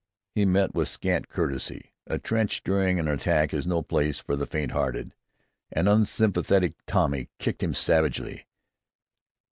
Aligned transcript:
He 0.33 0.45
met 0.45 0.73
with 0.73 0.87
scant 0.87 1.27
courtesy. 1.29 1.93
A 2.07 2.17
trench 2.17 2.63
during 2.63 2.97
an 2.99 3.07
attack 3.07 3.53
is 3.53 3.67
no 3.67 3.83
place 3.83 4.17
for 4.17 4.35
the 4.35 4.47
faint 4.47 4.71
hearted. 4.71 5.13
An 5.71 5.87
unsympathetic 5.87 6.73
Tommy 6.87 7.29
kicked 7.37 7.61
him 7.61 7.75
savagely. 7.75 8.47